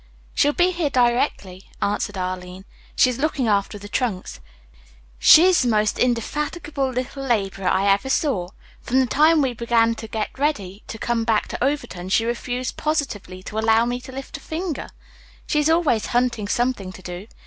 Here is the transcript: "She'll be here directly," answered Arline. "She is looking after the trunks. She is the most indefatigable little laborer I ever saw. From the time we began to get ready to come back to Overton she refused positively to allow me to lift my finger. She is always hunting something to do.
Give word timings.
"She'll 0.33 0.51
be 0.51 0.71
here 0.71 0.89
directly," 0.89 1.69
answered 1.79 2.17
Arline. 2.17 2.65
"She 2.95 3.11
is 3.11 3.19
looking 3.19 3.47
after 3.47 3.77
the 3.77 3.87
trunks. 3.87 4.39
She 5.19 5.43
is 5.45 5.61
the 5.61 5.67
most 5.67 5.99
indefatigable 5.99 6.89
little 6.89 7.23
laborer 7.23 7.67
I 7.67 7.85
ever 7.87 8.09
saw. 8.09 8.47
From 8.81 8.99
the 8.99 9.05
time 9.05 9.43
we 9.43 9.53
began 9.53 9.93
to 9.93 10.07
get 10.07 10.39
ready 10.39 10.81
to 10.87 10.97
come 10.97 11.23
back 11.23 11.47
to 11.49 11.63
Overton 11.63 12.09
she 12.09 12.25
refused 12.25 12.77
positively 12.77 13.43
to 13.43 13.59
allow 13.59 13.85
me 13.85 14.01
to 14.01 14.11
lift 14.11 14.39
my 14.39 14.41
finger. 14.41 14.89
She 15.45 15.59
is 15.59 15.69
always 15.69 16.07
hunting 16.07 16.47
something 16.47 16.91
to 16.93 17.03
do. 17.03 17.27